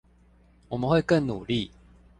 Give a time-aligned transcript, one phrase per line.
[0.69, 1.69] 我們更會努力